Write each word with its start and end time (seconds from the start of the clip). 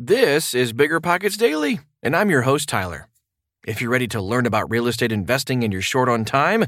This 0.00 0.54
is 0.54 0.72
Bigger 0.72 1.00
Pockets 1.00 1.36
Daily, 1.36 1.80
and 2.04 2.14
I'm 2.14 2.30
your 2.30 2.42
host, 2.42 2.68
Tyler. 2.68 3.08
If 3.66 3.80
you're 3.80 3.90
ready 3.90 4.06
to 4.06 4.22
learn 4.22 4.46
about 4.46 4.70
real 4.70 4.86
estate 4.86 5.10
investing 5.10 5.64
and 5.64 5.72
you're 5.72 5.82
short 5.82 6.08
on 6.08 6.24
time, 6.24 6.66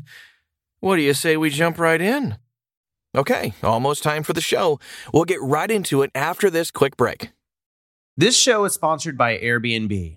what 0.81 0.97
do 0.97 1.03
you 1.03 1.15
say 1.15 1.37
we 1.37 1.51
jump 1.51 1.79
right 1.79 2.01
in? 2.01 2.39
Okay, 3.15 3.55
almost 3.63 4.03
time 4.03 4.25
for 4.25 4.33
the 4.33 4.41
show. 4.41 4.81
We'll 5.15 5.23
get 5.23 5.41
right 5.41 5.71
into 5.71 6.03
it 6.03 6.11
after 6.13 6.51
this 6.51 6.73
quick 6.73 6.97
break. 6.97 7.31
This 8.17 8.37
show 8.37 8.65
is 8.65 8.75
sponsored 8.75 9.17
by 9.17 9.39
Airbnb. 9.39 10.17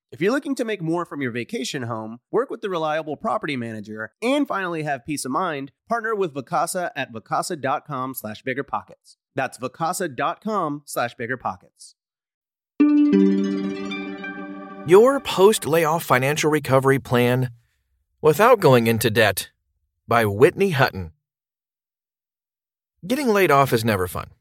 If 0.11 0.19
you're 0.19 0.33
looking 0.33 0.55
to 0.55 0.65
make 0.65 0.81
more 0.81 1.05
from 1.05 1.21
your 1.21 1.31
vacation 1.31 1.83
home, 1.83 2.19
work 2.31 2.49
with 2.49 2.59
the 2.59 2.69
reliable 2.69 3.15
property 3.15 3.55
manager, 3.55 4.11
and 4.21 4.45
finally 4.45 4.83
have 4.83 5.05
peace 5.05 5.23
of 5.23 5.31
mind, 5.31 5.71
partner 5.87 6.13
with 6.13 6.33
Vacasa 6.33 6.89
at 6.97 7.13
vacasa.com 7.13 8.13
slash 8.13 8.43
biggerpockets. 8.43 9.15
That's 9.35 9.57
vacasa.com 9.57 10.83
slash 10.85 11.15
biggerpockets. 11.15 11.93
Your 14.85 15.21
post 15.21 15.65
layoff 15.65 16.03
financial 16.03 16.51
recovery 16.51 16.99
plan 16.99 17.51
without 18.21 18.59
going 18.59 18.87
into 18.87 19.09
debt 19.09 19.51
by 20.09 20.25
Whitney 20.25 20.73
Hutten. 20.73 21.11
Getting 23.07 23.29
laid 23.29 23.49
off 23.49 23.71
is 23.71 23.85
never 23.85 24.07
fun, 24.07 24.31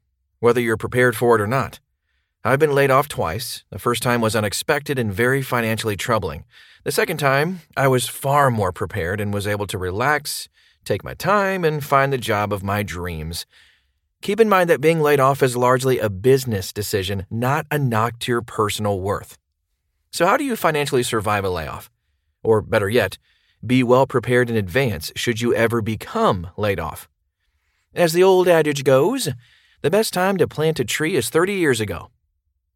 whether 0.41 0.61
you're 0.61 0.77
prepared 0.77 1.15
for 1.15 1.37
it 1.37 1.41
or 1.41 1.47
not. 1.47 1.79
I've 2.43 2.59
been 2.59 2.75
laid 2.75 2.91
off 2.91 3.07
twice. 3.07 3.65
The 3.69 3.79
first 3.79 4.03
time 4.03 4.23
was 4.23 4.35
unexpected 4.35 4.99
and 4.99 5.13
very 5.13 5.43
financially 5.43 5.95
troubling. 5.95 6.45
The 6.85 6.93
second 6.93 7.19
time, 7.19 7.61
I 7.77 7.87
was 7.87 8.09
far 8.09 8.51
more 8.51 8.73
prepared 8.73 9.21
and 9.21 9.35
was 9.35 9.47
able 9.47 9.67
to 9.67 9.77
relax, 9.77 10.49
take 10.83 11.05
my 11.05 11.13
time, 11.13 11.67
and 11.67 11.85
find 11.85 12.11
the 12.11 12.17
job 12.17 12.51
of 12.51 12.63
my 12.63 12.83
dreams. 12.83 13.45
Keep 14.23 14.41
in 14.41 14.49
mind 14.49 14.71
that 14.71 14.81
being 14.81 15.01
laid 15.01 15.21
off 15.21 15.43
is 15.43 15.55
largely 15.55 15.99
a 15.99 16.09
business 16.09 16.73
decision, 16.73 17.27
not 17.31 17.67
a 17.71 17.79
knock 17.79 18.19
to 18.21 18.33
your 18.33 18.41
personal 18.41 19.03
worth. 19.03 19.37
So, 20.11 20.25
how 20.25 20.39
do 20.39 20.45
you 20.45 20.57
financially 20.57 21.03
survive 21.03 21.45
a 21.45 21.51
layoff? 21.51 21.91
Or 22.43 22.63
better 22.63 22.89
yet, 22.89 23.19
be 23.65 23.83
well 23.83 24.07
prepared 24.07 24.49
in 24.49 24.57
advance 24.57 25.13
should 25.15 25.43
you 25.43 25.55
ever 25.55 25.83
become 25.83 26.49
laid 26.57 26.81
off. 26.81 27.07
As 27.95 28.15
the 28.15 28.23
old 28.23 28.49
adage 28.49 28.83
goes, 28.83 29.29
the 29.83 29.91
best 29.91 30.15
time 30.15 30.39
to 30.39 30.49
plant 30.49 30.81
a 30.81 30.87
tree 30.87 31.17
is 31.17 31.29
30 31.29 31.53
years 31.53 31.83
ago. 31.83 32.09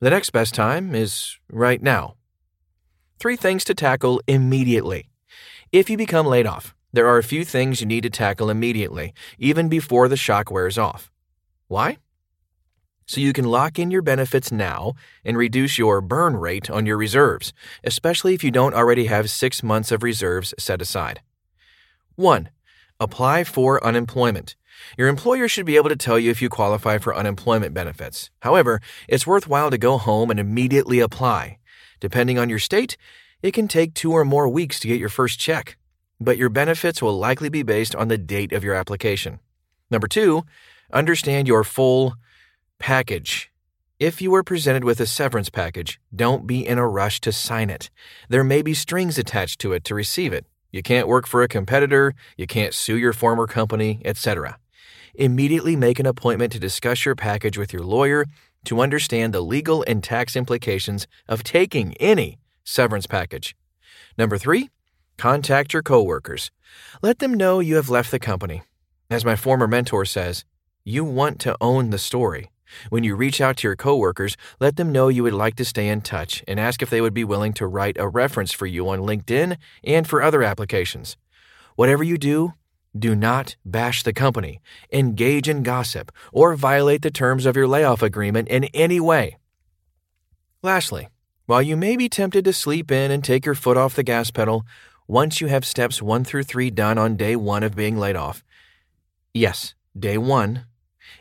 The 0.00 0.10
next 0.10 0.30
best 0.30 0.54
time 0.54 0.94
is 0.94 1.38
right 1.50 1.82
now. 1.82 2.16
Three 3.18 3.36
things 3.36 3.64
to 3.64 3.74
tackle 3.74 4.20
immediately. 4.26 5.08
If 5.72 5.88
you 5.88 5.96
become 5.96 6.26
laid 6.26 6.46
off, 6.46 6.74
there 6.92 7.06
are 7.06 7.18
a 7.18 7.22
few 7.22 7.44
things 7.44 7.80
you 7.80 7.86
need 7.86 8.02
to 8.02 8.10
tackle 8.10 8.50
immediately, 8.50 9.14
even 9.38 9.68
before 9.68 10.08
the 10.08 10.16
shock 10.16 10.50
wears 10.50 10.78
off. 10.78 11.10
Why? 11.68 11.98
So 13.06 13.20
you 13.20 13.32
can 13.32 13.44
lock 13.44 13.78
in 13.78 13.90
your 13.90 14.02
benefits 14.02 14.50
now 14.50 14.94
and 15.24 15.36
reduce 15.36 15.78
your 15.78 16.00
burn 16.00 16.36
rate 16.36 16.70
on 16.70 16.86
your 16.86 16.96
reserves, 16.96 17.52
especially 17.82 18.34
if 18.34 18.42
you 18.42 18.50
don't 18.50 18.74
already 18.74 19.06
have 19.06 19.30
six 19.30 19.62
months 19.62 19.92
of 19.92 20.02
reserves 20.02 20.54
set 20.58 20.80
aside. 20.80 21.20
1. 22.16 22.48
Apply 23.00 23.44
for 23.44 23.84
unemployment. 23.84 24.56
Your 24.96 25.08
employer 25.08 25.48
should 25.48 25.66
be 25.66 25.76
able 25.76 25.88
to 25.88 25.96
tell 25.96 26.18
you 26.18 26.30
if 26.30 26.40
you 26.40 26.48
qualify 26.48 26.98
for 26.98 27.14
unemployment 27.14 27.74
benefits. 27.74 28.30
However, 28.40 28.80
it's 29.08 29.26
worthwhile 29.26 29.70
to 29.70 29.78
go 29.78 29.98
home 29.98 30.30
and 30.30 30.38
immediately 30.38 31.00
apply. 31.00 31.58
Depending 32.00 32.38
on 32.38 32.48
your 32.48 32.58
state, 32.58 32.96
it 33.42 33.52
can 33.52 33.68
take 33.68 33.94
two 33.94 34.12
or 34.12 34.24
more 34.24 34.48
weeks 34.48 34.80
to 34.80 34.88
get 34.88 35.00
your 35.00 35.08
first 35.08 35.38
check, 35.38 35.76
but 36.20 36.38
your 36.38 36.48
benefits 36.48 37.02
will 37.02 37.18
likely 37.18 37.48
be 37.48 37.62
based 37.62 37.94
on 37.94 38.08
the 38.08 38.18
date 38.18 38.52
of 38.52 38.64
your 38.64 38.74
application. 38.74 39.40
Number 39.90 40.08
two, 40.08 40.44
understand 40.92 41.48
your 41.48 41.64
full 41.64 42.14
package. 42.78 43.50
If 43.98 44.20
you 44.20 44.34
are 44.34 44.42
presented 44.42 44.84
with 44.84 45.00
a 45.00 45.06
severance 45.06 45.50
package, 45.50 46.00
don't 46.14 46.46
be 46.46 46.66
in 46.66 46.78
a 46.78 46.88
rush 46.88 47.20
to 47.22 47.32
sign 47.32 47.70
it. 47.70 47.90
There 48.28 48.44
may 48.44 48.62
be 48.62 48.74
strings 48.74 49.18
attached 49.18 49.60
to 49.60 49.72
it 49.72 49.84
to 49.84 49.94
receive 49.94 50.32
it. 50.32 50.46
You 50.72 50.82
can't 50.82 51.06
work 51.06 51.26
for 51.26 51.42
a 51.42 51.48
competitor, 51.48 52.14
you 52.36 52.46
can't 52.46 52.74
sue 52.74 52.96
your 52.96 53.12
former 53.12 53.46
company, 53.46 54.02
etc 54.04 54.58
immediately 55.14 55.76
make 55.76 55.98
an 55.98 56.06
appointment 56.06 56.52
to 56.52 56.58
discuss 56.58 57.04
your 57.04 57.14
package 57.14 57.58
with 57.58 57.72
your 57.72 57.82
lawyer 57.82 58.26
to 58.64 58.80
understand 58.80 59.32
the 59.32 59.40
legal 59.40 59.84
and 59.86 60.02
tax 60.02 60.36
implications 60.36 61.06
of 61.28 61.44
taking 61.44 61.94
any 61.94 62.38
severance 62.64 63.06
package. 63.06 63.54
Number 64.16 64.38
three, 64.38 64.70
contact 65.18 65.72
your 65.72 65.82
coworkers. 65.82 66.50
Let 67.02 67.18
them 67.18 67.34
know 67.34 67.60
you 67.60 67.76
have 67.76 67.90
left 67.90 68.10
the 68.10 68.18
company. 68.18 68.62
As 69.10 69.24
my 69.24 69.36
former 69.36 69.66
mentor 69.66 70.04
says, 70.04 70.44
you 70.84 71.04
want 71.04 71.40
to 71.40 71.56
own 71.60 71.90
the 71.90 71.98
story. 71.98 72.50
When 72.88 73.04
you 73.04 73.14
reach 73.14 73.40
out 73.40 73.58
to 73.58 73.68
your 73.68 73.76
coworkers, 73.76 74.36
let 74.60 74.76
them 74.76 74.90
know 74.90 75.08
you 75.08 75.22
would 75.22 75.34
like 75.34 75.56
to 75.56 75.64
stay 75.64 75.88
in 75.88 76.00
touch 76.00 76.42
and 76.48 76.58
ask 76.58 76.82
if 76.82 76.90
they 76.90 77.00
would 77.00 77.14
be 77.14 77.24
willing 77.24 77.52
to 77.54 77.66
write 77.66 77.96
a 77.98 78.08
reference 78.08 78.52
for 78.52 78.66
you 78.66 78.88
on 78.88 79.00
LinkedIn 79.00 79.56
and 79.84 80.08
for 80.08 80.22
other 80.22 80.42
applications. 80.42 81.16
Whatever 81.76 82.02
you 82.02 82.18
do, 82.18 82.54
do 82.96 83.14
not 83.14 83.56
bash 83.64 84.02
the 84.02 84.12
company, 84.12 84.60
engage 84.92 85.48
in 85.48 85.62
gossip, 85.62 86.12
or 86.32 86.54
violate 86.54 87.02
the 87.02 87.10
terms 87.10 87.46
of 87.46 87.56
your 87.56 87.66
layoff 87.66 88.02
agreement 88.02 88.48
in 88.48 88.64
any 88.74 89.00
way. 89.00 89.36
Lastly, 90.62 91.08
while 91.46 91.62
you 91.62 91.76
may 91.76 91.96
be 91.96 92.08
tempted 92.08 92.44
to 92.44 92.52
sleep 92.52 92.90
in 92.90 93.10
and 93.10 93.22
take 93.22 93.44
your 93.44 93.54
foot 93.54 93.76
off 93.76 93.94
the 93.94 94.02
gas 94.02 94.30
pedal, 94.30 94.64
once 95.06 95.40
you 95.40 95.48
have 95.48 95.66
steps 95.66 96.00
1 96.00 96.24
through 96.24 96.44
3 96.44 96.70
done 96.70 96.96
on 96.96 97.16
day 97.16 97.36
1 97.36 97.62
of 97.62 97.76
being 97.76 97.98
laid 97.98 98.16
off, 98.16 98.42
yes, 99.34 99.74
day 99.98 100.16
1, 100.16 100.64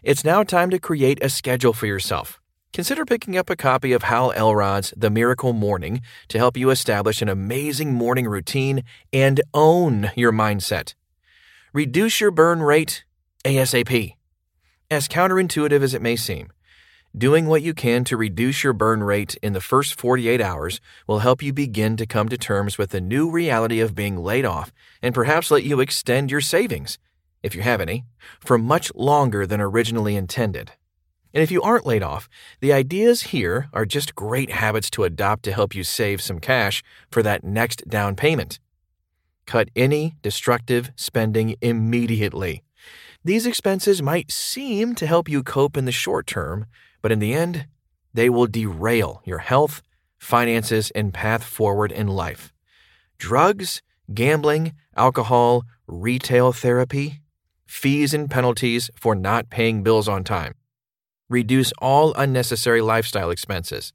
it's 0.01 0.23
now 0.23 0.43
time 0.43 0.69
to 0.69 0.79
create 0.79 1.21
a 1.21 1.29
schedule 1.29 1.73
for 1.73 1.87
yourself. 1.87 2.39
Consider 2.71 3.05
picking 3.05 3.37
up 3.37 3.49
a 3.49 3.55
copy 3.55 3.91
of 3.91 4.03
Hal 4.03 4.31
Elrod's 4.31 4.93
The 4.95 5.11
Miracle 5.11 5.53
Morning 5.53 6.01
to 6.29 6.37
help 6.37 6.57
you 6.57 6.69
establish 6.69 7.21
an 7.21 7.29
amazing 7.29 7.93
morning 7.93 8.27
routine 8.27 8.83
and 9.11 9.41
own 9.53 10.11
your 10.15 10.31
mindset. 10.31 10.95
Reduce 11.73 12.21
your 12.21 12.29
burn 12.29 12.61
rate 12.61 13.03
ASAP. 13.43 14.13
As 14.91 15.07
counterintuitive 15.07 15.81
as 15.81 15.95
it 15.95 16.03
may 16.03 16.15
seem, 16.15 16.51
Doing 17.17 17.47
what 17.47 17.63
you 17.63 17.73
can 17.73 18.03
to 18.05 18.17
reduce 18.17 18.63
your 18.63 18.73
burn 18.73 19.03
rate 19.03 19.35
in 19.41 19.53
the 19.53 19.61
first 19.61 19.99
48 19.99 20.39
hours 20.39 20.79
will 21.07 21.19
help 21.19 21.41
you 21.41 21.51
begin 21.51 21.97
to 21.97 22.05
come 22.05 22.29
to 22.29 22.37
terms 22.37 22.77
with 22.77 22.91
the 22.91 23.01
new 23.01 23.27
reality 23.29 23.79
of 23.79 23.95
being 23.95 24.17
laid 24.17 24.45
off 24.45 24.71
and 25.01 25.15
perhaps 25.15 25.49
let 25.49 25.63
you 25.63 25.79
extend 25.79 26.29
your 26.29 26.41
savings, 26.41 26.99
if 27.41 27.55
you 27.55 27.63
have 27.63 27.81
any, 27.81 28.05
for 28.39 28.59
much 28.59 28.93
longer 28.93 29.47
than 29.47 29.59
originally 29.59 30.15
intended. 30.15 30.73
And 31.33 31.41
if 31.41 31.49
you 31.49 31.63
aren't 31.63 31.87
laid 31.87 32.03
off, 32.03 32.29
the 32.61 32.73
ideas 32.73 33.23
here 33.23 33.69
are 33.73 33.85
just 33.85 34.13
great 34.13 34.51
habits 34.51 34.91
to 34.91 35.05
adopt 35.05 35.41
to 35.43 35.53
help 35.53 35.73
you 35.73 35.83
save 35.83 36.21
some 36.21 36.39
cash 36.39 36.83
for 37.09 37.23
that 37.23 37.43
next 37.43 37.87
down 37.89 38.15
payment. 38.15 38.59
Cut 39.45 39.69
any 39.75 40.15
destructive 40.21 40.91
spending 40.95 41.55
immediately. 41.61 42.63
These 43.23 43.45
expenses 43.45 44.01
might 44.01 44.31
seem 44.31 44.95
to 44.95 45.07
help 45.07 45.29
you 45.29 45.43
cope 45.43 45.77
in 45.77 45.85
the 45.85 45.91
short 45.91 46.27
term, 46.27 46.65
but 47.01 47.11
in 47.11 47.19
the 47.19 47.33
end, 47.33 47.67
they 48.13 48.29
will 48.29 48.47
derail 48.47 49.21
your 49.25 49.39
health, 49.39 49.81
finances, 50.17 50.91
and 50.91 51.13
path 51.13 51.43
forward 51.43 51.91
in 51.91 52.07
life. 52.07 52.53
Drugs, 53.17 53.81
gambling, 54.13 54.73
alcohol, 54.95 55.63
retail 55.87 56.51
therapy, 56.51 57.21
fees 57.65 58.13
and 58.13 58.29
penalties 58.29 58.89
for 58.95 59.15
not 59.15 59.49
paying 59.49 59.83
bills 59.83 60.07
on 60.07 60.23
time. 60.23 60.53
Reduce 61.29 61.71
all 61.79 62.13
unnecessary 62.15 62.81
lifestyle 62.81 63.29
expenses. 63.31 63.93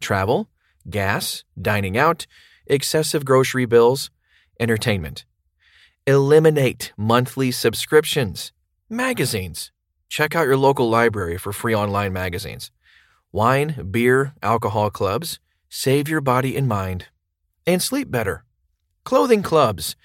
Travel, 0.00 0.48
gas, 0.90 1.44
dining 1.60 1.96
out, 1.96 2.26
excessive 2.66 3.24
grocery 3.24 3.64
bills, 3.64 4.10
entertainment. 4.60 5.24
Eliminate 6.06 6.92
monthly 6.96 7.50
subscriptions. 7.50 8.52
Magazines. 8.90 9.72
Check 10.08 10.36
out 10.36 10.46
your 10.46 10.56
local 10.56 10.88
library 10.88 11.38
for 11.38 11.52
free 11.52 11.74
online 11.74 12.12
magazines. 12.12 12.70
Wine, 13.32 13.88
beer, 13.90 14.34
alcohol 14.42 14.90
clubs. 14.90 15.40
Save 15.68 16.08
your 16.08 16.20
body 16.20 16.56
and 16.56 16.68
mind. 16.68 17.06
And 17.66 17.82
sleep 17.82 18.10
better. 18.10 18.44
Clothing 19.04 19.42
clubs. 19.42 19.96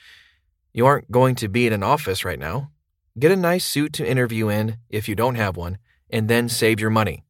You 0.73 0.85
aren't 0.85 1.11
going 1.11 1.35
to 1.35 1.47
be 1.47 1.67
in 1.67 1.73
an 1.73 1.83
office 1.83 2.25
right 2.25 2.39
now. 2.39 2.71
Get 3.19 3.31
a 3.31 3.35
nice 3.35 3.65
suit 3.65 3.93
to 3.93 4.09
interview 4.09 4.49
in 4.49 4.77
if 4.89 5.09
you 5.09 5.15
don't 5.15 5.35
have 5.35 5.57
one, 5.57 5.77
and 6.09 6.29
then 6.29 6.47
save 6.47 6.79
your 6.79 6.89
money. 6.89 7.25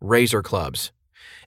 Razor 0.00 0.42
clubs. 0.42 0.92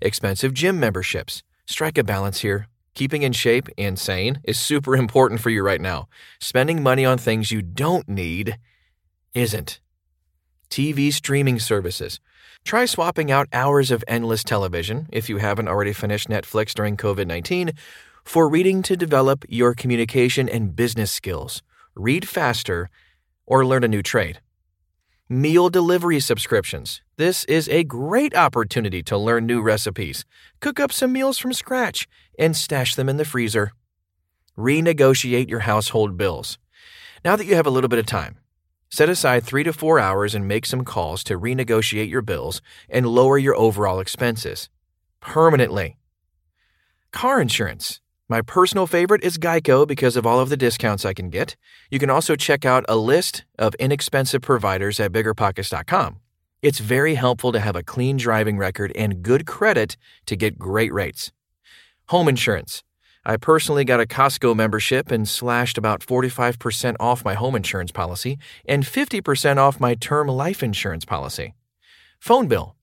Expensive 0.01 0.53
gym 0.53 0.79
memberships. 0.79 1.43
Strike 1.65 1.97
a 1.97 2.03
balance 2.03 2.41
here. 2.41 2.67
Keeping 2.97 3.21
in 3.21 3.31
shape 3.31 3.69
and 3.77 3.99
sane 3.99 4.41
is 4.43 4.57
super 4.57 4.95
important 4.95 5.39
for 5.39 5.51
you 5.51 5.61
right 5.61 5.79
now. 5.79 6.07
Spending 6.39 6.81
money 6.81 7.05
on 7.05 7.19
things 7.19 7.51
you 7.51 7.61
don't 7.61 8.09
need 8.09 8.57
isn't. 9.35 9.79
TV 10.71 11.13
streaming 11.13 11.59
services. 11.59 12.19
Try 12.65 12.85
swapping 12.85 13.31
out 13.31 13.49
hours 13.53 13.91
of 13.91 14.03
endless 14.07 14.43
television, 14.43 15.05
if 15.11 15.29
you 15.29 15.37
haven't 15.37 15.67
already 15.67 15.93
finished 15.93 16.27
Netflix 16.27 16.73
during 16.73 16.97
COVID 16.97 17.27
19, 17.27 17.73
for 18.23 18.49
reading 18.49 18.81
to 18.81 18.97
develop 18.97 19.45
your 19.47 19.75
communication 19.75 20.49
and 20.49 20.75
business 20.75 21.11
skills. 21.11 21.61
Read 21.95 22.27
faster 22.27 22.89
or 23.45 23.63
learn 23.63 23.83
a 23.83 23.87
new 23.87 24.01
trade. 24.01 24.39
Meal 25.29 25.69
delivery 25.69 26.19
subscriptions. 26.19 27.01
This 27.17 27.43
is 27.43 27.67
a 27.67 27.83
great 27.83 28.35
opportunity 28.35 29.03
to 29.03 29.17
learn 29.17 29.45
new 29.45 29.61
recipes, 29.61 30.23
cook 30.61 30.79
up 30.79 30.91
some 30.91 31.11
meals 31.11 31.37
from 31.37 31.51
scratch, 31.51 32.07
and 32.37 32.55
stash 32.55 32.95
them 32.95 33.09
in 33.09 33.17
the 33.17 33.25
freezer. 33.25 33.71
Renegotiate 34.57 35.49
your 35.49 35.61
household 35.61 36.17
bills. 36.17 36.57
Now 37.23 37.35
that 37.35 37.45
you 37.45 37.55
have 37.55 37.67
a 37.67 37.71
little 37.71 37.87
bit 37.87 37.99
of 37.99 38.05
time, 38.05 38.37
set 38.89 39.09
aside 39.09 39.43
three 39.43 39.63
to 39.63 39.73
four 39.73 39.99
hours 39.99 40.33
and 40.33 40.47
make 40.47 40.65
some 40.65 40.83
calls 40.83 41.23
to 41.25 41.39
renegotiate 41.39 42.09
your 42.09 42.21
bills 42.21 42.61
and 42.89 43.07
lower 43.07 43.37
your 43.37 43.55
overall 43.55 43.99
expenses 43.99 44.69
permanently. 45.19 45.97
Car 47.11 47.41
insurance. 47.41 48.01
My 48.29 48.41
personal 48.41 48.87
favorite 48.87 49.23
is 49.23 49.37
Geico 49.37 49.87
because 49.87 50.17
of 50.17 50.25
all 50.25 50.39
of 50.39 50.49
the 50.49 50.57
discounts 50.57 51.05
I 51.05 51.13
can 51.13 51.29
get. 51.29 51.55
You 51.89 51.99
can 51.99 52.09
also 52.09 52.35
check 52.35 52.65
out 52.65 52.85
a 52.89 52.97
list 52.97 53.45
of 53.57 53.73
inexpensive 53.75 54.41
providers 54.41 54.99
at 54.99 55.13
biggerpockets.com. 55.13 56.17
It's 56.61 56.79
very 56.79 57.15
helpful 57.15 57.51
to 57.51 57.59
have 57.59 57.75
a 57.75 57.83
clean 57.83 58.17
driving 58.17 58.57
record 58.57 58.91
and 58.95 59.21
good 59.21 59.45
credit 59.45 59.95
to 60.25 60.35
get 60.35 60.59
great 60.59 60.91
rates. 60.93 61.31
Home 62.09 62.29
insurance. 62.29 62.83
I 63.25 63.35
personally 63.35 63.83
got 63.83 63.99
a 63.99 64.05
Costco 64.05 64.55
membership 64.55 65.11
and 65.11 65.27
slashed 65.27 65.77
about 65.77 65.99
45% 65.99 66.95
off 67.01 67.25
my 67.25 67.33
home 67.33 67.53
insurance 67.53 67.91
policy 67.91 68.37
and 68.65 68.85
50% 68.85 69.57
off 69.57 69.81
my 69.81 69.93
term 69.93 70.29
life 70.29 70.63
insurance 70.63 71.03
policy. 71.03 71.53
Phone 72.17 72.47
bill. 72.47 72.77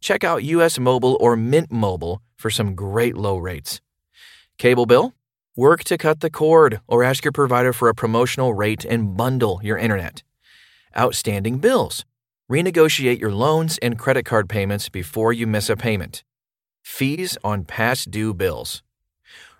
Check 0.00 0.24
out 0.24 0.44
US 0.44 0.78
Mobile 0.78 1.18
or 1.20 1.36
Mint 1.36 1.70
Mobile 1.70 2.22
for 2.34 2.48
some 2.48 2.74
great 2.74 3.14
low 3.14 3.36
rates. 3.36 3.82
Cable 4.56 4.86
bill? 4.86 5.12
Work 5.54 5.84
to 5.84 5.98
cut 5.98 6.20
the 6.20 6.30
cord 6.30 6.80
or 6.88 7.04
ask 7.04 7.26
your 7.26 7.32
provider 7.32 7.74
for 7.74 7.90
a 7.90 7.94
promotional 7.94 8.54
rate 8.54 8.86
and 8.86 9.18
bundle 9.18 9.60
your 9.62 9.76
internet. 9.76 10.22
Outstanding 10.96 11.58
bills. 11.58 12.06
Renegotiate 12.50 13.20
your 13.20 13.32
loans 13.32 13.78
and 13.82 13.98
credit 13.98 14.24
card 14.24 14.48
payments 14.48 14.88
before 14.88 15.34
you 15.34 15.46
miss 15.46 15.68
a 15.68 15.76
payment. 15.76 16.24
Fees 16.82 17.38
on 17.42 17.64
past 17.64 18.10
due 18.10 18.34
bills. 18.34 18.82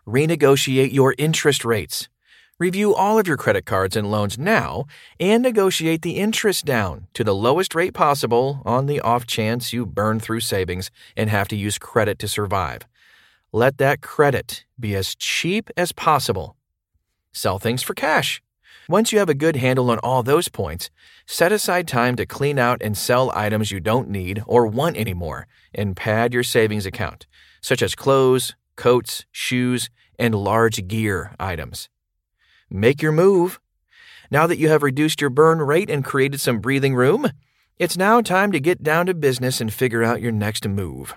Renegotiate 0.06 0.92
your 0.92 1.14
interest 1.18 1.64
rates. 1.64 2.08
Review 2.58 2.94
all 2.94 3.18
of 3.18 3.26
your 3.26 3.36
credit 3.36 3.64
cards 3.66 3.96
and 3.96 4.10
loans 4.10 4.38
now 4.38 4.84
and 5.18 5.42
negotiate 5.42 6.02
the 6.02 6.18
interest 6.18 6.64
down 6.64 7.08
to 7.14 7.24
the 7.24 7.34
lowest 7.34 7.74
rate 7.74 7.94
possible 7.94 8.62
on 8.64 8.86
the 8.86 9.00
off 9.00 9.26
chance 9.26 9.72
you 9.72 9.86
burn 9.86 10.20
through 10.20 10.40
savings 10.40 10.90
and 11.16 11.30
have 11.30 11.48
to 11.48 11.56
use 11.56 11.78
credit 11.78 12.18
to 12.20 12.28
survive. 12.28 12.82
Let 13.52 13.78
that 13.78 14.00
credit 14.00 14.64
be 14.78 14.94
as 14.94 15.14
cheap 15.14 15.70
as 15.76 15.92
possible. 15.92 16.56
Sell 17.32 17.58
things 17.58 17.82
for 17.82 17.94
cash. 17.94 18.42
Once 18.88 19.12
you 19.12 19.18
have 19.18 19.28
a 19.28 19.34
good 19.34 19.56
handle 19.56 19.90
on 19.90 19.98
all 19.98 20.22
those 20.22 20.48
points, 20.48 20.90
set 21.26 21.52
aside 21.52 21.86
time 21.86 22.16
to 22.16 22.26
clean 22.26 22.58
out 22.58 22.82
and 22.82 22.96
sell 22.96 23.30
items 23.34 23.70
you 23.70 23.78
don't 23.78 24.08
need 24.08 24.42
or 24.46 24.66
want 24.66 24.96
anymore 24.96 25.46
and 25.74 25.96
pad 25.96 26.34
your 26.34 26.42
savings 26.42 26.86
account, 26.86 27.26
such 27.60 27.80
as 27.82 27.94
clothes, 27.94 28.54
coats, 28.76 29.24
shoes, 29.30 29.88
and 30.18 30.34
large 30.34 30.86
gear 30.88 31.34
items. 31.38 31.88
Make 32.68 33.02
your 33.02 33.12
move. 33.12 33.60
Now 34.30 34.46
that 34.46 34.58
you 34.58 34.68
have 34.68 34.82
reduced 34.82 35.20
your 35.20 35.30
burn 35.30 35.58
rate 35.60 35.90
and 35.90 36.04
created 36.04 36.40
some 36.40 36.60
breathing 36.60 36.94
room, 36.94 37.30
it's 37.78 37.96
now 37.96 38.20
time 38.20 38.50
to 38.52 38.60
get 38.60 38.82
down 38.82 39.06
to 39.06 39.14
business 39.14 39.60
and 39.60 39.72
figure 39.72 40.02
out 40.02 40.20
your 40.20 40.32
next 40.32 40.66
move. 40.66 41.14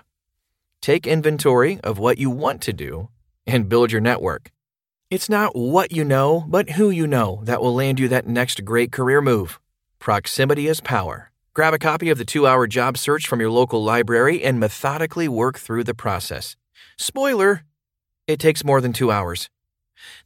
Take 0.80 1.06
inventory 1.06 1.80
of 1.82 1.98
what 1.98 2.18
you 2.18 2.30
want 2.30 2.60
to 2.62 2.72
do 2.72 3.08
and 3.46 3.68
build 3.68 3.90
your 3.90 4.00
network. 4.00 4.52
It's 5.08 5.28
not 5.28 5.54
what 5.54 5.92
you 5.92 6.04
know, 6.04 6.44
but 6.48 6.70
who 6.70 6.90
you 6.90 7.06
know 7.06 7.38
that 7.44 7.60
will 7.60 7.72
land 7.72 8.00
you 8.00 8.08
that 8.08 8.26
next 8.26 8.64
great 8.64 8.90
career 8.90 9.20
move. 9.20 9.60
Proximity 10.00 10.66
is 10.66 10.80
power. 10.80 11.30
Grab 11.54 11.72
a 11.72 11.78
copy 11.78 12.10
of 12.10 12.18
the 12.18 12.24
two 12.24 12.44
hour 12.44 12.66
job 12.66 12.98
search 12.98 13.28
from 13.28 13.38
your 13.38 13.50
local 13.50 13.84
library 13.84 14.42
and 14.42 14.58
methodically 14.58 15.28
work 15.28 15.60
through 15.60 15.84
the 15.84 15.94
process. 15.94 16.56
Spoiler 16.96 17.62
it 18.26 18.40
takes 18.40 18.64
more 18.64 18.80
than 18.80 18.92
two 18.92 19.12
hours. 19.12 19.48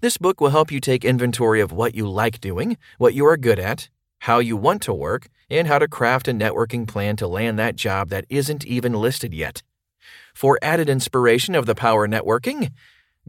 This 0.00 0.16
book 0.16 0.40
will 0.40 0.48
help 0.48 0.72
you 0.72 0.80
take 0.80 1.04
inventory 1.04 1.60
of 1.60 1.72
what 1.72 1.94
you 1.94 2.08
like 2.08 2.40
doing, 2.40 2.78
what 2.96 3.12
you 3.12 3.26
are 3.26 3.36
good 3.36 3.58
at, 3.58 3.90
how 4.20 4.38
you 4.38 4.56
want 4.56 4.80
to 4.84 4.94
work, 4.94 5.28
and 5.50 5.68
how 5.68 5.78
to 5.78 5.88
craft 5.88 6.26
a 6.26 6.32
networking 6.32 6.88
plan 6.88 7.16
to 7.16 7.28
land 7.28 7.58
that 7.58 7.76
job 7.76 8.08
that 8.08 8.24
isn't 8.30 8.64
even 8.64 8.94
listed 8.94 9.34
yet. 9.34 9.62
For 10.32 10.58
added 10.62 10.88
inspiration 10.88 11.54
of 11.54 11.66
the 11.66 11.74
power 11.74 12.08
networking, 12.08 12.70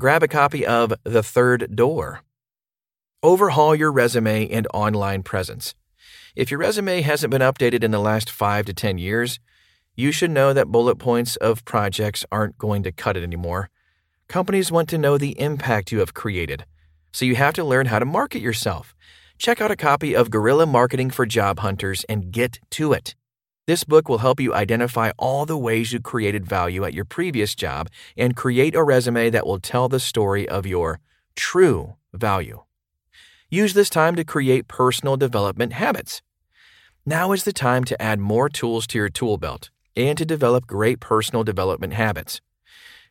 grab 0.02 0.24
a 0.24 0.28
copy 0.28 0.66
of 0.66 0.92
The 1.04 1.22
Third 1.22 1.76
Door. 1.76 2.22
Overhaul 3.22 3.76
your 3.76 3.92
resume 3.92 4.50
and 4.50 4.68
online 4.74 5.22
presence. 5.22 5.76
If 6.36 6.50
your 6.50 6.60
resume 6.60 7.02
hasn't 7.02 7.30
been 7.30 7.44
updated 7.44 7.84
in 7.84 7.92
the 7.92 8.00
last 8.00 8.28
5 8.28 8.66
to 8.66 8.74
10 8.74 8.98
years, 8.98 9.40
you 9.96 10.12
should 10.12 10.32
know 10.32 10.54
that 10.54 10.72
bullet 10.72 10.96
points 10.96 11.36
of 11.36 11.64
projects 11.66 12.26
aren't 12.32 12.58
going 12.58 12.82
to 12.82 12.92
cut 12.92 13.16
it 13.16 13.22
anymore. 13.22 13.70
Companies 14.28 14.72
want 14.72 14.90
to 14.90 14.98
know 14.98 15.20
the 15.20 15.40
impact 15.40 15.92
you 15.92 16.00
have 16.00 16.16
created, 16.16 16.66
so 17.14 17.24
you 17.24 17.36
have 17.36 17.54
to 17.54 17.64
learn 17.64 17.86
how 17.86 18.00
to 18.00 18.06
market 18.06 18.42
yourself. 18.42 18.96
Check 19.38 19.62
out 19.62 19.70
a 19.70 19.76
copy 19.76 20.16
of 20.16 20.32
Guerrilla 20.32 20.66
Marketing 20.66 21.12
for 21.12 21.28
Job 21.28 21.60
Hunters 21.60 22.06
and 22.06 22.32
get 22.32 22.58
to 22.72 22.92
it. 22.92 23.14
This 23.68 23.84
book 23.84 24.10
will 24.10 24.18
help 24.18 24.40
you 24.40 24.56
identify 24.56 25.12
all 25.20 25.46
the 25.46 25.58
ways 25.58 25.94
you 25.94 26.00
created 26.00 26.48
value 26.48 26.84
at 26.84 26.96
your 26.96 27.06
previous 27.06 27.54
job 27.54 27.90
and 28.18 28.36
create 28.36 28.74
a 28.74 28.84
resume 28.84 29.30
that 29.30 29.46
will 29.46 29.60
tell 29.60 29.88
the 29.88 30.00
story 30.00 30.50
of 30.50 30.66
your 30.66 31.00
true 31.36 31.96
value. 32.12 32.64
Use 33.50 33.74
this 33.74 33.90
time 33.90 34.16
to 34.16 34.24
create 34.24 34.68
personal 34.68 35.16
development 35.16 35.74
habits. 35.74 36.24
Now 37.06 37.34
is 37.34 37.44
the 37.44 37.54
time 37.54 37.84
to 37.86 38.02
add 38.02 38.20
more 38.20 38.50
tools 38.50 38.88
to 38.88 38.98
your 38.98 39.10
tool 39.10 39.38
belt 39.38 39.70
and 39.96 40.18
to 40.18 40.26
develop 40.26 40.66
great 40.66 41.00
personal 41.00 41.44
development 41.44 41.94
habits. 41.94 42.42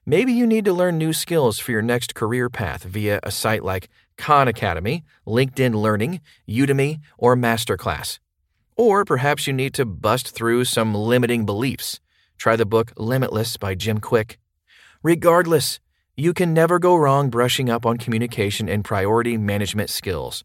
Maybe 0.04 0.32
you 0.32 0.46
need 0.46 0.64
to 0.64 0.72
learn 0.72 0.98
new 0.98 1.12
skills 1.12 1.60
for 1.60 1.70
your 1.70 1.82
next 1.82 2.14
career 2.14 2.50
path 2.50 2.82
via 2.82 3.20
a 3.22 3.30
site 3.30 3.62
like 3.62 3.88
Khan 4.16 4.48
Academy, 4.48 5.04
LinkedIn 5.26 5.74
Learning, 5.74 6.20
Udemy, 6.48 7.00
or 7.18 7.36
Masterclass. 7.36 8.18
Or 8.80 9.04
perhaps 9.04 9.46
you 9.46 9.52
need 9.52 9.74
to 9.74 9.84
bust 9.84 10.30
through 10.34 10.64
some 10.64 10.94
limiting 10.94 11.44
beliefs. 11.44 12.00
Try 12.38 12.56
the 12.56 12.64
book 12.64 12.94
Limitless 12.96 13.58
by 13.58 13.74
Jim 13.74 14.00
Kwik. 14.00 14.38
Regardless, 15.02 15.80
you 16.16 16.32
can 16.32 16.54
never 16.54 16.78
go 16.78 16.96
wrong 16.96 17.28
brushing 17.28 17.68
up 17.68 17.84
on 17.84 17.98
communication 17.98 18.70
and 18.70 18.82
priority 18.82 19.36
management 19.36 19.90
skills. 19.90 20.44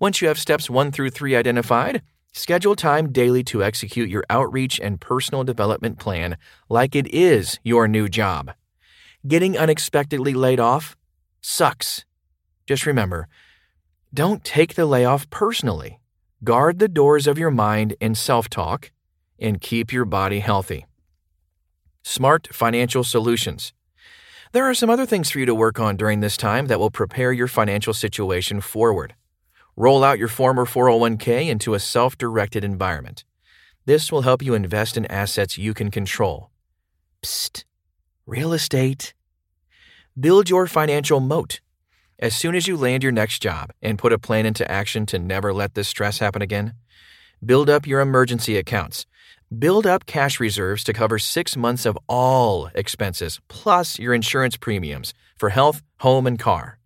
Once 0.00 0.20
you 0.20 0.26
have 0.26 0.36
steps 0.36 0.68
one 0.68 0.90
through 0.90 1.10
three 1.10 1.36
identified, 1.36 2.02
schedule 2.32 2.74
time 2.74 3.12
daily 3.12 3.44
to 3.44 3.62
execute 3.62 4.10
your 4.10 4.24
outreach 4.28 4.80
and 4.80 5.00
personal 5.00 5.44
development 5.44 6.00
plan 6.00 6.36
like 6.68 6.96
it 6.96 7.06
is 7.14 7.60
your 7.62 7.86
new 7.86 8.08
job. 8.08 8.50
Getting 9.28 9.56
unexpectedly 9.56 10.34
laid 10.34 10.58
off 10.58 10.96
sucks. 11.40 12.04
Just 12.66 12.84
remember 12.84 13.28
don't 14.12 14.42
take 14.42 14.74
the 14.74 14.86
layoff 14.86 15.30
personally. 15.30 15.99
Guard 16.42 16.78
the 16.78 16.88
doors 16.88 17.26
of 17.26 17.36
your 17.36 17.50
mind 17.50 17.96
and 18.00 18.16
self 18.16 18.48
talk, 18.48 18.90
and 19.38 19.60
keep 19.60 19.92
your 19.92 20.06
body 20.06 20.40
healthy. 20.40 20.86
Smart 22.02 22.48
Financial 22.50 23.04
Solutions. 23.04 23.74
There 24.52 24.64
are 24.64 24.72
some 24.72 24.88
other 24.88 25.04
things 25.04 25.30
for 25.30 25.38
you 25.38 25.44
to 25.44 25.54
work 25.54 25.78
on 25.78 25.98
during 25.98 26.20
this 26.20 26.38
time 26.38 26.68
that 26.68 26.78
will 26.78 26.90
prepare 26.90 27.30
your 27.30 27.46
financial 27.46 27.92
situation 27.92 28.62
forward. 28.62 29.14
Roll 29.76 30.02
out 30.02 30.18
your 30.18 30.28
former 30.28 30.64
401k 30.64 31.46
into 31.46 31.74
a 31.74 31.78
self 31.78 32.16
directed 32.16 32.64
environment. 32.64 33.26
This 33.84 34.10
will 34.10 34.22
help 34.22 34.42
you 34.42 34.54
invest 34.54 34.96
in 34.96 35.04
assets 35.12 35.58
you 35.58 35.74
can 35.74 35.90
control. 35.90 36.48
Psst, 37.22 37.64
real 38.24 38.54
estate. 38.54 39.12
Build 40.18 40.48
your 40.48 40.66
financial 40.66 41.20
moat. 41.20 41.60
As 42.20 42.36
soon 42.36 42.54
as 42.54 42.68
you 42.68 42.76
land 42.76 43.02
your 43.02 43.12
next 43.12 43.42
job 43.42 43.70
and 43.82 43.98
put 43.98 44.12
a 44.12 44.18
plan 44.18 44.46
into 44.46 44.70
action 44.70 45.06
to 45.06 45.18
never 45.18 45.52
let 45.52 45.74
this 45.74 45.88
stress 45.88 46.18
happen 46.20 46.42
again, 46.42 46.74
build 47.44 47.68
up 47.68 47.86
your 47.86 48.00
emergency 48.00 48.56
accounts 48.56 49.06
Build 49.58 49.84
up 49.84 50.06
cash 50.06 50.38
reserves 50.38 50.84
to 50.84 50.92
cover 50.92 51.18
six 51.18 51.56
months 51.56 51.84
of 51.84 51.98
all 52.06 52.70
expenses, 52.72 53.40
plus 53.48 53.98
your 53.98 54.14
insurance 54.14 54.56
premiums 54.56 55.12
for 55.36 55.48
health, 55.48 55.82
home, 55.98 56.24
and 56.24 56.38
car. 56.38 56.78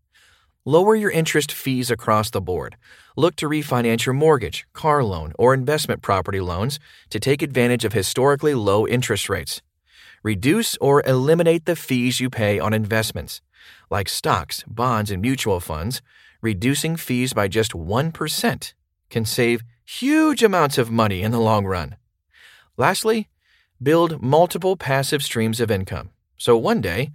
Lower 0.65 0.97
your 0.97 1.11
interest 1.11 1.53
fees 1.53 1.91
across 1.91 2.31
the 2.31 2.41
board. 2.41 2.79
Look 3.19 3.37
to 3.37 3.51
refinance 3.51 4.07
your 4.07 4.15
mortgage, 4.15 4.67
car 4.73 5.05
loan, 5.05 5.35
or 5.39 5.53
investment 5.53 6.01
property 6.01 6.41
loans 6.41 6.81
to 7.11 7.21
take 7.21 7.43
advantage 7.43 7.85
of 7.85 7.93
historically 7.93 8.55
low 8.55 8.87
interest 8.87 9.29
rates. 9.29 9.61
Reduce 10.23 10.79
or 10.79 11.03
eliminate 11.05 11.67
the 11.67 11.77
fees 11.77 12.19
you 12.19 12.31
pay 12.31 12.59
on 12.59 12.73
investments, 12.73 13.43
like 13.91 14.09
stocks, 14.09 14.65
bonds, 14.67 15.11
and 15.11 15.21
mutual 15.21 15.61
funds. 15.61 16.03
Reducing 16.43 16.97
fees 16.97 17.33
by 17.33 17.49
just 17.49 17.73
1% 17.73 18.73
can 19.11 19.25
save 19.25 19.63
huge 19.85 20.43
amounts 20.43 20.79
of 20.79 20.91
money 20.91 21.23
in 21.23 21.33
the 21.33 21.41
long 21.41 21.65
run. 21.65 21.97
Lastly, 22.77 23.29
build 23.83 24.23
multiple 24.23 24.77
passive 24.77 25.23
streams 25.23 25.61
of 25.61 25.71
income. 25.71 26.11
So 26.37 26.57
one 26.57 26.81
day, 26.81 27.13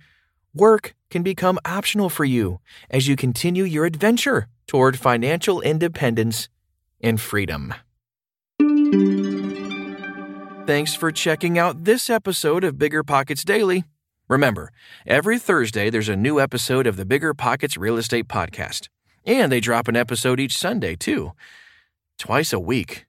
work 0.54 0.96
can 1.10 1.24
become 1.24 1.60
optional 1.66 2.10
for 2.10 2.26
you 2.26 2.60
as 2.90 3.08
you 3.08 3.16
continue 3.16 3.64
your 3.64 3.86
adventure 3.86 4.48
toward 4.68 4.98
financial 5.00 5.62
independence 5.62 6.50
and 7.02 7.20
freedom. 7.20 7.74
Thanks 10.66 10.94
for 10.94 11.12
checking 11.12 11.58
out 11.58 11.84
this 11.84 12.10
episode 12.10 12.64
of 12.64 12.78
Bigger 12.78 13.04
Pockets 13.04 13.44
Daily. 13.44 13.84
Remember, 14.30 14.72
every 15.08 15.40
Thursday 15.40 15.90
there's 15.90 16.08
a 16.08 16.16
new 16.16 16.40
episode 16.40 16.86
of 16.86 16.98
the 16.98 17.06
Bigger 17.06 17.34
Pockets 17.34 17.78
Real 17.78 17.98
Estate 17.98 18.28
Podcast. 18.28 18.88
And 19.26 19.52
they 19.52 19.60
drop 19.60 19.88
an 19.88 19.96
episode 19.96 20.40
each 20.40 20.56
Sunday, 20.56 20.96
too. 20.96 21.34
Twice 22.20 22.54
a 22.54 22.60
week. 22.60 23.08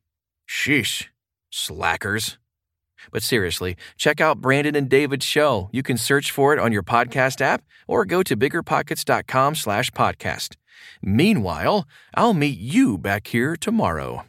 Sheesh. 0.49 1.09
Slackers. 1.51 2.39
But 3.13 3.23
seriously, 3.23 3.77
check 3.97 4.21
out 4.21 4.41
Brandon 4.41 4.75
and 4.75 4.89
David's 4.89 5.27
show. 5.27 5.69
You 5.73 5.83
can 5.83 5.97
search 5.99 6.31
for 6.31 6.53
it 6.53 6.59
on 6.59 6.73
your 6.73 6.83
podcast 6.83 7.41
app 7.41 7.63
or 7.87 8.05
go 8.05 8.23
to 8.23 8.37
biggerpockets.com 8.37 9.55
slash 9.55 9.91
podcast. 9.91 10.57
Meanwhile, 11.03 11.87
I'll 12.15 12.35
meet 12.35 12.59
you 12.59 12.97
back 12.99 13.27
here 13.27 13.57
tomorrow. 13.57 14.25